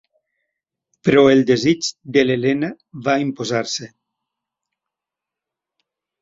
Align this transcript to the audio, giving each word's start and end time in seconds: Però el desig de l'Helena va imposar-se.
Però 1.07 1.23
el 1.33 1.43
desig 1.49 1.89
de 2.15 2.23
l'Helena 2.29 2.71
va 3.09 3.15
imposar-se. 3.27 3.91